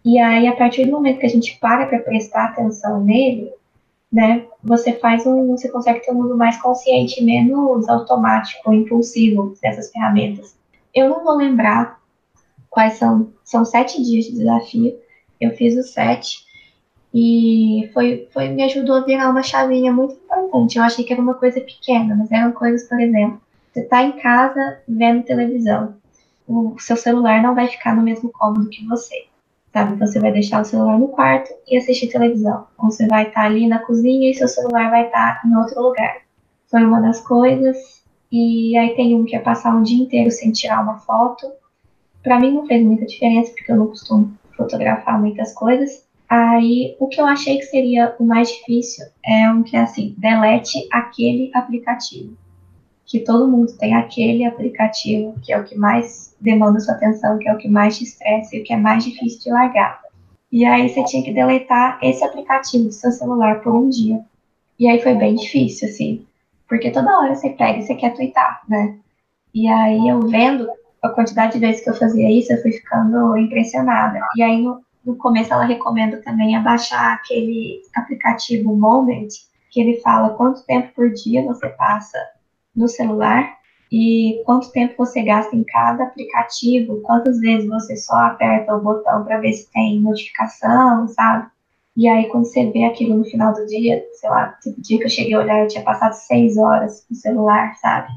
[0.05, 3.51] E aí, a partir do momento que a gente para para prestar atenção nele,
[4.11, 9.91] né, você faz um, você consegue ter um uso mais consciente, menos automático, impulsivo dessas
[9.91, 10.57] ferramentas.
[10.93, 11.99] Eu não vou lembrar
[12.69, 13.31] quais são.
[13.43, 14.97] São sete dias de desafio.
[15.39, 16.45] Eu fiz os sete.
[17.13, 20.77] E foi, foi, me ajudou a virar uma chavinha muito importante.
[20.77, 23.41] Eu achei que era uma coisa pequena, mas eram coisas, por exemplo,
[23.71, 25.95] você está em casa vendo televisão.
[26.47, 29.26] O seu celular não vai ficar no mesmo cômodo que você.
[29.77, 29.95] Sabe?
[29.99, 32.65] Você vai deixar o celular no quarto e assistir televisão.
[32.79, 35.55] Ou você vai estar tá ali na cozinha e seu celular vai estar tá em
[35.55, 36.21] outro lugar.
[36.65, 37.77] Foi uma das coisas.
[38.31, 41.47] E aí tem um que é passar um dia inteiro sem tirar uma foto.
[42.23, 46.07] Para mim não fez muita diferença, porque eu não costumo fotografar muitas coisas.
[46.27, 50.15] Aí, o que eu achei que seria o mais difícil é um que é assim,
[50.17, 52.35] delete aquele aplicativo.
[53.07, 57.47] Que todo mundo tem aquele aplicativo que é o que mais demanda sua atenção, que
[57.47, 60.01] é o que mais te estressa e o que é mais difícil de largar.
[60.51, 64.19] E aí você tinha que deletar esse aplicativo do seu celular por um dia.
[64.79, 66.25] E aí foi bem difícil, assim,
[66.67, 68.97] porque toda hora você pega e você quer twittar, né?
[69.53, 70.69] E aí eu vendo
[71.01, 74.19] a quantidade de vezes que eu fazia isso, eu fui ficando impressionada.
[74.35, 79.27] E aí no, no começo ela recomenda também abaixar aquele aplicativo Moment,
[79.71, 82.17] que ele fala quanto tempo por dia você passa
[82.77, 83.57] no celular
[83.91, 89.23] e quanto tempo você gasta em cada aplicativo, quantas vezes você só aperta o botão
[89.23, 91.47] para ver se tem notificação, sabe?
[91.95, 95.05] E aí, quando você vê aquilo no final do dia, sei lá, tipo, dia que
[95.05, 98.11] eu cheguei a olhar, eu tinha passado seis horas no celular, sabe?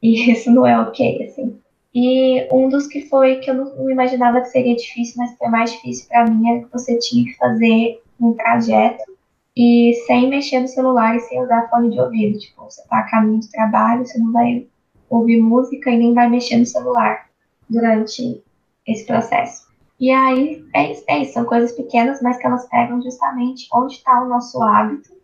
[0.00, 1.58] E isso não é ok, assim.
[1.94, 5.72] E um dos que foi que eu não imaginava que seria difícil, mas foi mais
[5.72, 9.15] difícil para mim é que você tinha que fazer um trajeto
[9.56, 12.38] e sem mexer no celular e sem usar fone de ouvido.
[12.38, 14.66] Tipo, você tá a caminho do trabalho, você não vai
[15.08, 17.26] ouvir música e nem vai mexer no celular
[17.68, 18.42] durante
[18.86, 19.66] esse processo.
[19.98, 23.94] E aí, é isso, é isso, são coisas pequenas, mas que elas pegam justamente onde
[23.94, 25.16] está o nosso hábito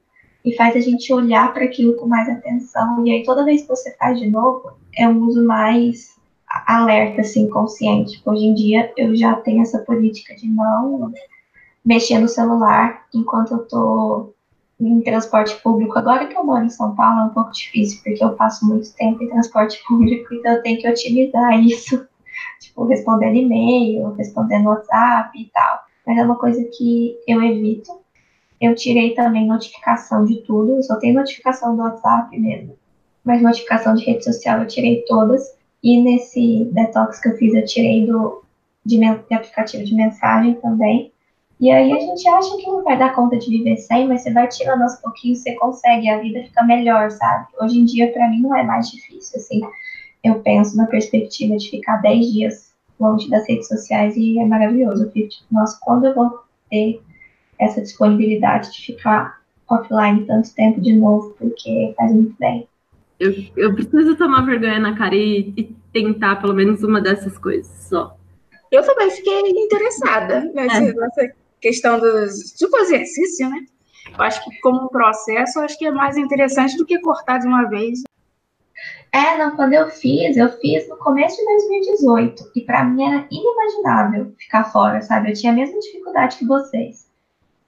[0.43, 3.07] e faz a gente olhar para aquilo com mais atenção.
[3.07, 6.19] E aí, toda vez que você faz de novo, é um uso mais
[6.67, 8.21] alerta, assim, consciente.
[8.25, 11.13] Hoje em dia eu já tenho essa política de não
[11.85, 14.35] mexer no celular enquanto eu tô
[14.81, 15.99] em transporte público.
[15.99, 18.93] Agora que eu moro em São Paulo é um pouco difícil, porque eu passo muito
[18.95, 22.07] tempo em transporte público, então eu tenho que otimizar isso.
[22.61, 25.81] Tipo, respondendo e-mail, respondendo WhatsApp e tal.
[26.07, 28.01] Mas é uma coisa que eu evito.
[28.61, 32.77] Eu tirei também notificação de tudo, só tenho notificação do WhatsApp mesmo.
[33.25, 35.43] Mas notificação de rede social eu tirei todas
[35.83, 38.43] e nesse detox que eu fiz, eu tirei do,
[38.85, 41.12] de, de aplicativo de mensagem também.
[41.63, 44.33] E aí a gente acha que não vai dar conta de viver sem, mas você
[44.33, 47.47] vai tirando aos pouquinhos, você consegue, a vida fica melhor, sabe?
[47.61, 49.61] Hoje em dia, para mim, não é mais difícil, assim.
[50.25, 55.05] Eu penso na perspectiva de ficar 10 dias longe das redes sociais e é maravilhoso.
[55.05, 57.01] Eu fico tipo, nossa, quando eu vou ter
[57.61, 62.67] essa disponibilidade de ficar offline tanto tempo de novo, porque faz muito bem.
[63.21, 67.69] Eu, eu preciso tomar vergonha na cara e, e tentar pelo menos uma dessas coisas
[67.89, 68.17] só.
[68.69, 70.93] Eu também fiquei interessada nessa, é.
[70.93, 73.65] nessa questão dos, tipo exercício, né?
[74.19, 77.47] Eu acho que como um processo, acho que é mais interessante do que cortar de
[77.47, 78.03] uma vez.
[79.13, 83.27] É, não, quando eu fiz, eu fiz no começo de 2018 e para mim era
[83.31, 85.31] inimaginável ficar fora, sabe?
[85.31, 87.11] Eu tinha a mesma dificuldade que vocês.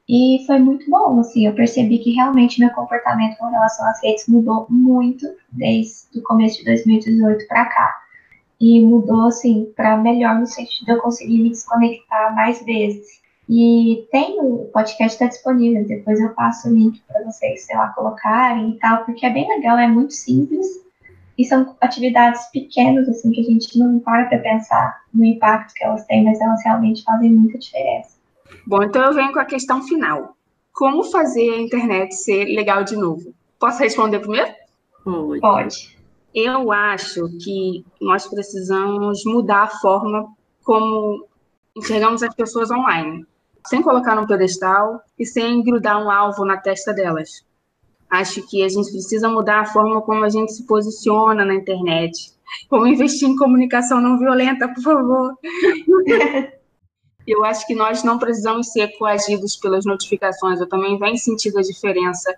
[0.09, 4.27] E foi muito bom, assim, eu percebi que realmente meu comportamento com relação às redes
[4.27, 8.03] mudou muito desde o começo de 2018 para cá.
[8.61, 13.24] E mudou, assim, para melhor no sentido de eu conseguir me desconectar mais vezes.
[13.49, 17.89] E tem o podcast está disponível, depois eu passo o link para vocês, sei lá,
[17.89, 20.67] colocarem e tal, porque é bem legal, é muito simples.
[21.37, 25.85] E são atividades pequenas, assim, que a gente não para para pensar no impacto que
[25.85, 28.17] elas têm, mas elas realmente fazem muita diferença.
[28.67, 30.37] Bom, então eu venho com a questão final.
[30.73, 33.35] Como fazer a internet ser legal de novo?
[33.59, 34.51] Posso responder primeiro?
[35.05, 35.41] Pode.
[35.41, 35.99] Pode.
[36.35, 40.33] Eu acho que nós precisamos mudar a forma
[40.65, 41.27] como
[41.77, 43.25] enxergamos as pessoas online,
[43.67, 47.45] sem colocar no pedestal e sem grudar um alvo na testa delas.
[48.11, 52.33] Acho que a gente precisa mudar a forma como a gente se posiciona na internet.
[52.69, 55.35] Como investir em comunicação não violenta, por favor.
[57.27, 60.61] Eu acho que nós não precisamos ser coagidos pelas notificações.
[60.61, 62.35] Eu também venho sentindo a diferença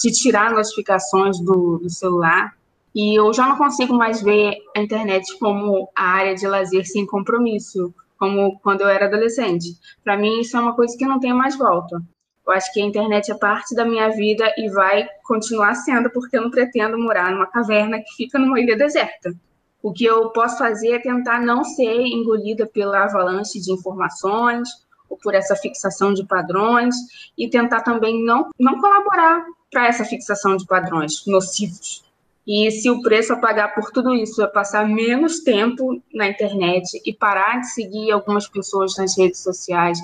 [0.00, 2.52] de tirar notificações do, do celular.
[2.92, 7.06] E eu já não consigo mais ver a internet como a área de lazer sem
[7.06, 9.76] compromisso, como quando eu era adolescente.
[10.02, 12.02] Para mim, isso é uma coisa que não tem mais volta.
[12.46, 16.36] Eu acho que a internet é parte da minha vida e vai continuar sendo, porque
[16.36, 19.34] eu não pretendo morar numa caverna que fica numa ilha deserta.
[19.82, 24.68] O que eu posso fazer é tentar não ser engolida pela avalanche de informações
[25.08, 26.94] ou por essa fixação de padrões
[27.36, 32.04] e tentar também não, não colaborar para essa fixação de padrões nocivos.
[32.46, 37.00] E se o preço a pagar por tudo isso é passar menos tempo na internet
[37.04, 39.98] e parar de seguir algumas pessoas nas redes sociais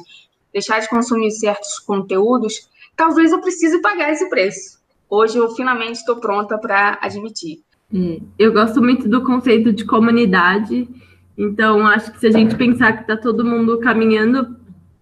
[0.52, 4.78] deixar de consumir certos conteúdos, talvez eu precise pagar esse preço.
[5.08, 7.60] Hoje eu finalmente estou pronta para admitir.
[7.92, 10.88] É, eu gosto muito do conceito de comunidade,
[11.36, 14.56] então acho que se a gente pensar que está todo mundo caminhando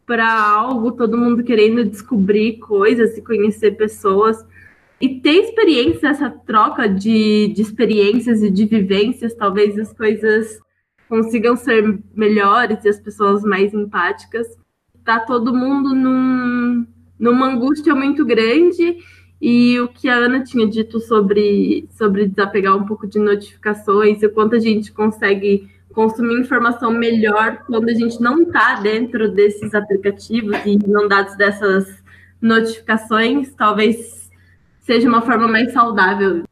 [0.06, 4.42] para algo, todo mundo querendo descobrir coisas e conhecer pessoas,
[5.00, 10.58] e ter experiência, essa troca de, de experiências e de vivências, talvez as coisas
[11.08, 14.46] consigam ser melhores e as pessoas mais empáticas.
[15.04, 16.86] Tá todo mundo num,
[17.18, 18.98] numa angústia muito grande
[19.40, 24.30] e o que a Ana tinha dito sobre, sobre desapegar um pouco de notificações o
[24.30, 30.56] quanto a gente consegue consumir informação melhor quando a gente não está dentro desses aplicativos
[30.66, 32.02] e inundados dessas
[32.40, 34.17] notificações, talvez
[34.88, 36.44] seja uma forma mais saudável.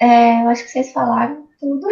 [0.00, 1.84] É, eu acho que vocês falaram tudo.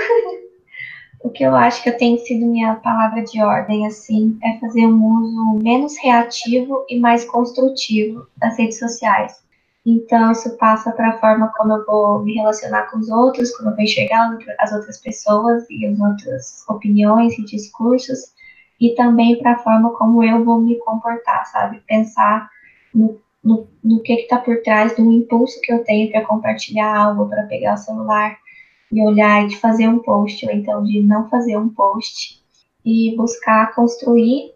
[1.25, 5.05] o que eu acho que tem sido minha palavra de ordem, assim, é fazer um
[5.05, 9.43] uso menos reativo e mais construtivo das redes sociais.
[9.85, 13.71] Então, isso passa para a forma como eu vou me relacionar com os outros, como
[13.71, 18.33] eu vou enxergar as outras pessoas e as outras opiniões e discursos,
[18.81, 21.83] e também para a forma como eu vou me comportar, sabe?
[21.89, 22.49] Pensar
[22.95, 27.29] no, no, no que está por trás do impulso que eu tenho para compartilhar algo,
[27.29, 28.39] para pegar o celular
[28.91, 32.43] e olhar e de fazer um post, ou então de não fazer um post,
[32.85, 34.53] e buscar construir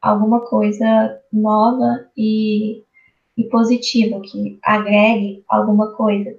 [0.00, 2.84] alguma coisa nova e
[3.36, 6.34] e positiva, que agregue alguma coisa.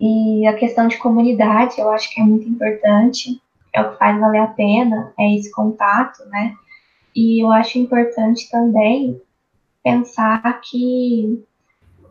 [0.00, 3.40] E a questão de comunidade, eu acho que é muito importante,
[3.72, 6.54] é o que faz valer a pena, é esse contato, né?
[7.14, 9.20] E eu acho importante também
[9.84, 11.44] pensar que,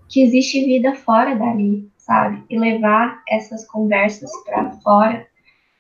[0.08, 2.44] que existe vida fora dali, sabe?
[2.50, 5.26] E levar essas conversas para fora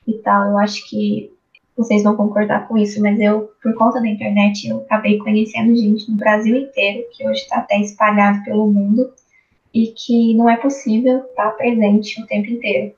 [0.07, 0.49] e tal.
[0.49, 1.31] Eu acho que
[1.77, 6.09] vocês vão concordar com isso, mas eu, por conta da internet, eu acabei conhecendo gente
[6.09, 9.13] no Brasil inteiro, que hoje está até espalhado pelo mundo,
[9.73, 12.93] e que não é possível estar presente o tempo inteiro,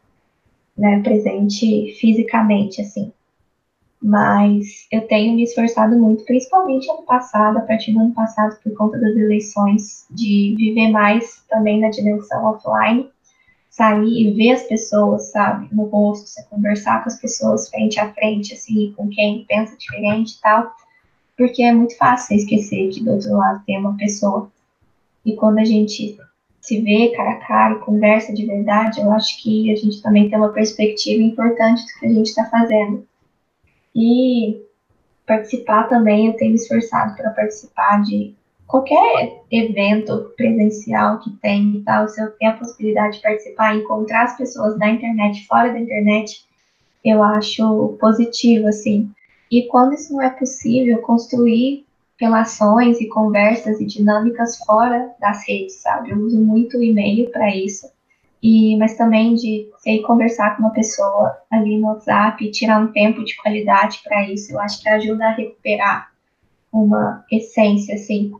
[0.77, 1.01] né?
[1.01, 3.13] Presente fisicamente, assim.
[4.07, 8.71] Mas eu tenho me esforçado muito, principalmente ano passado, a partir do ano passado, por
[8.75, 13.09] conta das eleições, de viver mais também na dimensão offline
[13.67, 18.13] sair e ver as pessoas, sabe, no rosto, você conversar com as pessoas frente a
[18.13, 20.71] frente, assim, com quem pensa diferente e tal,
[21.35, 24.49] porque é muito fácil esquecer que do outro lado tem uma pessoa.
[25.25, 26.15] E quando a gente
[26.61, 30.29] se vê cara a cara e conversa de verdade, eu acho que a gente também
[30.29, 33.05] tem uma perspectiva importante do que a gente está fazendo.
[33.95, 34.61] E
[35.25, 38.35] participar também, eu tenho me esforçado para participar de
[38.67, 44.23] qualquer evento presencial que tem e tal, se eu tenho a possibilidade de participar, encontrar
[44.23, 46.43] as pessoas da internet, fora da internet,
[47.03, 49.09] eu acho positivo, assim.
[49.49, 51.85] E quando isso não é possível, construir
[52.17, 56.11] relações e conversas e dinâmicas fora das redes, sabe?
[56.11, 57.87] Eu uso muito o e-mail para isso.
[58.47, 63.25] E, mas também de sei, conversar com uma pessoa ali no WhatsApp tirar um tempo
[63.25, 66.11] de qualidade para isso, eu acho que ajuda a recuperar
[66.71, 68.31] uma essência, assim,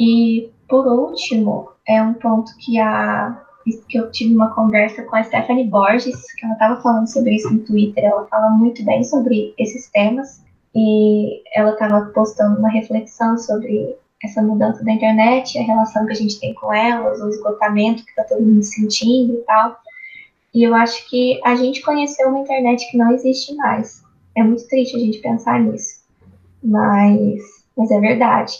[0.00, 3.44] e por último, é um ponto que a
[3.86, 7.52] que eu tive uma conversa com a Stephanie Borges, que ela estava falando sobre isso
[7.52, 8.02] no Twitter.
[8.02, 10.42] Ela fala muito bem sobre esses temas
[10.74, 16.16] e ela estava postando uma reflexão sobre essa mudança da internet, a relação que a
[16.16, 19.78] gente tem com elas, o esgotamento que está todo mundo sentindo e tal.
[20.54, 24.02] E eu acho que a gente conheceu uma internet que não existe mais.
[24.36, 26.02] É muito triste a gente pensar nisso,
[26.62, 27.40] mas,
[27.76, 28.54] mas é verdade.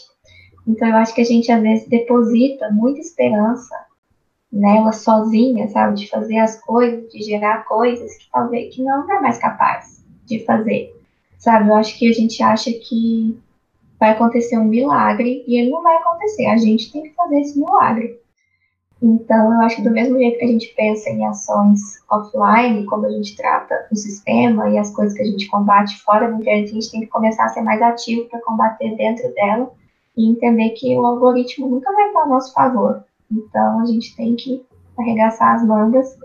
[0.67, 3.75] Então eu acho que a gente às vezes deposita muita esperança
[4.51, 9.19] nela sozinha, sabe, de fazer as coisas, de gerar coisas que talvez que não é
[9.19, 10.95] mais capaz de fazer.
[11.37, 13.37] Sabe, eu acho que a gente acha que
[13.99, 16.45] vai acontecer um milagre e ele não vai acontecer.
[16.45, 18.19] A gente tem que fazer esse milagre.
[19.01, 23.05] Então, eu acho que do mesmo jeito que a gente pensa em ações offline, quando
[23.05, 26.69] a gente trata o sistema e as coisas que a gente combate fora da internet,
[26.69, 29.71] a gente tem que começar a ser mais ativo para combater dentro dela
[30.17, 33.03] e entender que o algoritmo nunca vai estar a nosso favor.
[33.31, 34.65] Então a gente tem que
[34.97, 36.17] arregaçar as mangas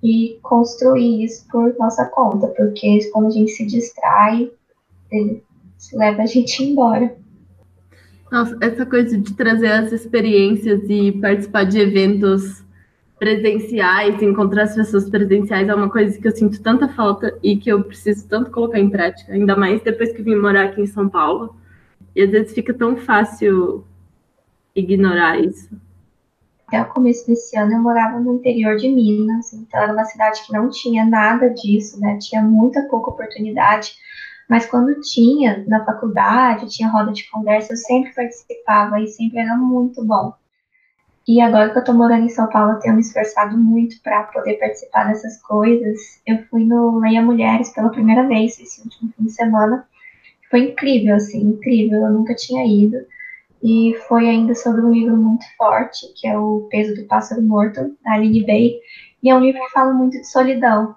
[0.00, 4.48] e construir isso por nossa conta, porque quando a gente se distrai,
[5.92, 7.16] ele leva a gente embora.
[8.30, 12.64] Nossa, essa coisa de trazer as experiências e participar de eventos
[13.18, 17.70] presenciais, encontrar as pessoas presenciais é uma coisa que eu sinto tanta falta e que
[17.70, 21.08] eu preciso tanto colocar em prática, ainda mais depois que vim morar aqui em São
[21.08, 21.56] Paulo.
[22.14, 23.84] E às vezes fica tão fácil
[24.74, 25.70] ignorar isso.
[26.66, 30.44] Até o começo desse ano eu morava no interior de Minas, então era uma cidade
[30.44, 32.18] que não tinha nada disso, né?
[32.20, 33.92] Tinha muita pouca oportunidade.
[34.48, 39.56] Mas quando tinha na faculdade, tinha roda de conversa, eu sempre participava e sempre era
[39.56, 40.34] muito bom.
[41.28, 44.22] E agora que eu tô morando em São Paulo, eu tenho me esforçado muito para
[44.24, 45.98] poder participar dessas coisas.
[46.24, 49.84] Eu fui no Leia Mulheres pela primeira vez esse último fim de semana.
[50.48, 52.02] Foi incrível, assim, incrível.
[52.02, 52.98] Eu nunca tinha ido.
[53.60, 57.96] E foi ainda sobre um livro muito forte, que é O Peso do Pássaro Morto,
[58.04, 58.76] da Aline Bay.
[59.20, 60.94] E é um livro que fala muito de solidão,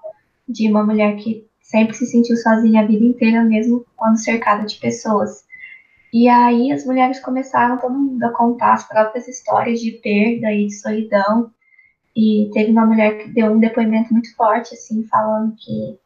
[0.48, 4.78] de uma mulher que sempre se sentiu sozinha a vida inteira, mesmo quando cercada de
[4.78, 5.44] pessoas.
[6.12, 10.66] E aí as mulheres começaram todo mundo a contar as próprias histórias de perda e
[10.66, 11.52] de solidão.
[12.16, 16.00] E teve uma mulher que deu um depoimento muito forte, assim, falando que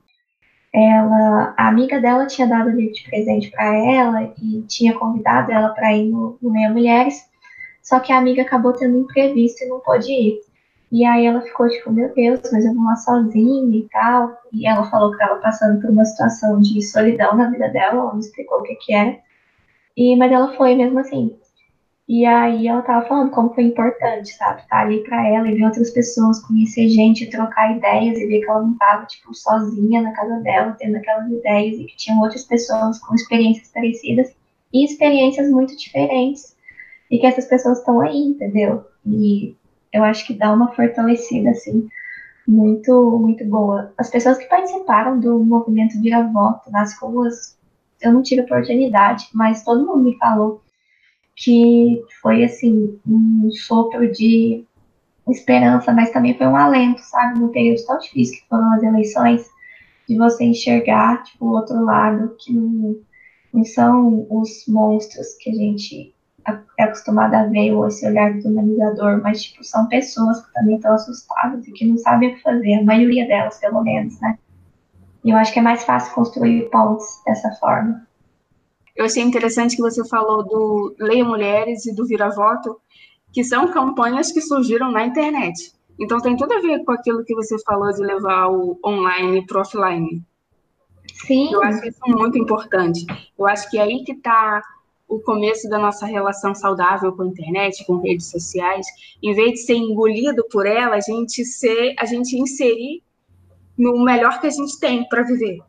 [0.74, 5.50] ela, a amiga dela tinha dado o livro de presente para ela e tinha convidado
[5.50, 7.24] ela para ir no, no Meia Mulheres,
[7.82, 10.42] só que a amiga acabou tendo um imprevisto e não pôde ir.
[10.94, 14.38] E aí ela ficou tipo, meu Deus, mas eu vou lá sozinha e tal.
[14.54, 18.14] E ela falou que estava passando por uma situação de solidão na vida dela, ela
[18.14, 19.18] não explicou o que que era.
[19.98, 21.36] E, mas ela foi mesmo assim.
[22.08, 24.62] E aí ela tava falando como foi importante, sabe?
[24.62, 28.42] Estar tá ali para ela e ver outras pessoas, conhecer gente, trocar ideias e ver
[28.42, 32.22] que ela não tava, tipo, sozinha na casa dela, tendo aquelas ideias e que tinham
[32.22, 34.32] outras pessoas com experiências parecidas
[34.72, 36.56] e experiências muito diferentes.
[37.10, 38.86] E que essas pessoas estão aí, entendeu?
[39.04, 39.56] E
[39.94, 41.88] eu acho que dá uma fortalecida, assim,
[42.48, 43.94] muito, muito boa.
[43.98, 47.58] As pessoas que participaram do movimento Vira Voto nas ruas
[48.04, 50.62] eu não tive oportunidade, mas todo mundo me falou
[51.36, 54.66] que foi assim um sopro de
[55.30, 59.50] esperança, mas também foi um alento, sabe, no período tão difícil que foram as eleições,
[60.08, 62.98] de você enxergar tipo o outro lado que não,
[63.54, 66.14] não são os monstros que a gente
[66.78, 70.94] é acostumado a ver ou esse olhar humanizador, mas tipo são pessoas que também estão
[70.94, 74.38] assustadas e que não sabem o que fazer, a maioria delas pelo menos, né?
[75.24, 78.06] E eu acho que é mais fácil construir pontes dessa forma.
[78.96, 82.80] Eu achei interessante que você falou do Leia Mulheres e do Vira Voto,
[83.32, 85.74] que são campanhas que surgiram na internet.
[86.00, 89.58] Então tem tudo a ver com aquilo que você falou de levar o online para
[89.58, 90.24] o offline.
[91.26, 91.54] Sim.
[91.54, 93.06] Eu acho isso muito importante.
[93.38, 94.62] Eu acho que é aí que está
[95.16, 98.86] o começo da nossa relação saudável com a internet, com redes sociais.
[99.22, 103.04] Em vez de ser engolido por ela, a gente ser, a gente inserir
[103.78, 105.60] no melhor que a gente tem para viver.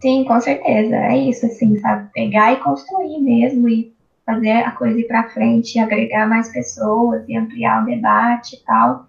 [0.00, 0.96] Sim, com certeza.
[0.96, 2.10] É isso, assim, sabe?
[2.12, 3.94] Pegar e construir mesmo e
[4.24, 9.06] fazer a coisa ir para frente, agregar mais pessoas e ampliar o debate e tal.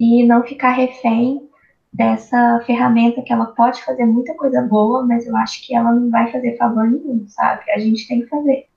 [0.00, 1.48] E não ficar refém
[1.92, 6.10] dessa ferramenta que ela pode fazer muita coisa boa, mas eu acho que ela não
[6.10, 7.70] vai fazer favor nenhum, sabe?
[7.70, 8.71] A gente tem que fazer.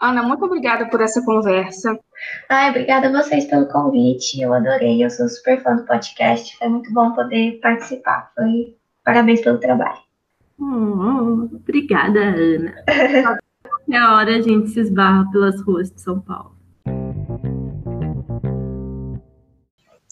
[0.00, 1.98] Ana, muito obrigada por essa conversa.
[2.48, 4.40] Ai, obrigada a vocês pelo convite.
[4.40, 5.04] Eu adorei.
[5.04, 6.56] Eu sou super fã do podcast.
[6.56, 8.30] Foi muito bom poder participar.
[8.34, 9.98] Foi parabéns pelo trabalho.
[10.60, 12.74] Oh, obrigada, Ana.
[13.62, 16.57] Qualquer hora a gente se esbarra pelas ruas de São Paulo.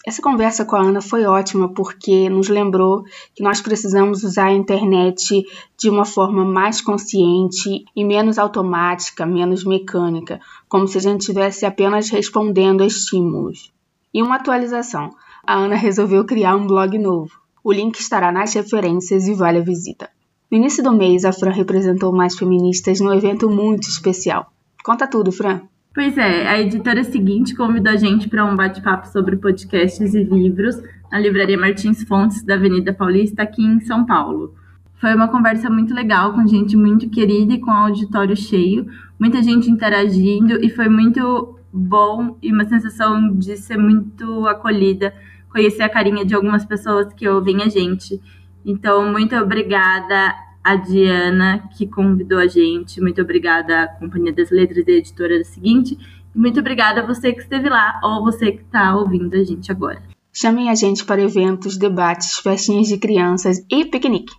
[0.07, 3.03] Essa conversa com a Ana foi ótima porque nos lembrou
[3.35, 5.45] que nós precisamos usar a internet
[5.77, 10.39] de uma forma mais consciente e menos automática, menos mecânica,
[10.69, 13.73] como se a gente estivesse apenas respondendo a estímulos.
[14.13, 15.09] E uma atualização:
[15.45, 17.33] a Ana resolveu criar um blog novo.
[17.61, 20.09] O link estará nas referências e vale a visita.
[20.49, 24.53] No início do mês, a Fran representou mais feministas num evento muito especial.
[24.85, 25.63] Conta tudo, Fran.
[25.97, 30.79] Pois é, a editora seguinte convidou a gente para um bate-papo sobre podcasts e livros
[31.11, 34.53] na Livraria Martins Fontes, da Avenida Paulista, aqui em São Paulo.
[35.01, 38.85] Foi uma conversa muito legal, com gente muito querida e com auditório cheio,
[39.19, 45.11] muita gente interagindo e foi muito bom e uma sensação de ser muito acolhida,
[45.49, 48.21] conhecer a carinha de algumas pessoas que ouvem a gente.
[48.63, 50.31] Então, muito obrigada
[50.67, 52.99] a Diana, que convidou a gente.
[52.99, 55.97] Muito obrigada à Companhia das Letras e Editora Seguinte.
[56.35, 59.71] E muito obrigada a você que esteve lá ou você que está ouvindo a gente
[59.71, 60.03] agora.
[60.33, 64.33] Chamem a gente para eventos, debates, festinhas de crianças e piquenique.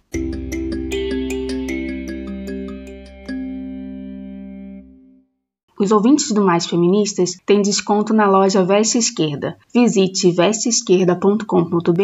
[5.80, 9.56] Os ouvintes do Mais Feministas têm desconto na loja Veste Esquerda.
[9.72, 12.02] Visite vesteesquerda.com.br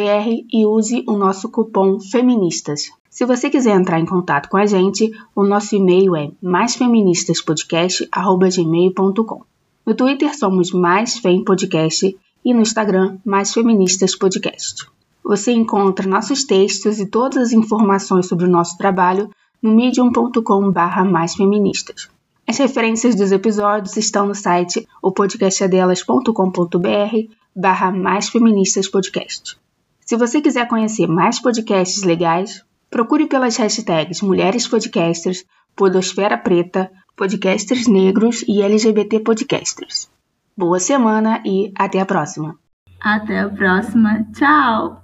[0.50, 3.03] e use o nosso cupom FEMINISTAS.
[3.14, 9.42] Se você quiser entrar em contato com a gente, o nosso e-mail é maisfeministaspodcast.gmail.com.
[9.86, 14.88] No Twitter somos Mais Fem Podcast e no Instagram Mais Feministas Podcast.
[15.22, 19.30] Você encontra nossos textos e todas as informações sobre o nosso trabalho
[19.62, 22.08] no medium.com/barra mais feministas.
[22.48, 29.56] As referências dos episódios estão no site opodcastadelas.com.br barra mais feministas podcast.
[30.04, 32.64] Se você quiser conhecer mais podcasts legais,
[32.94, 40.08] Procure pelas hashtags Mulheres Podcasters, Podosfera Preta, Podcasters Negros e LGBT Podcasters.
[40.56, 42.56] Boa semana e até a próxima.
[43.00, 44.24] Até a próxima.
[44.32, 45.03] Tchau!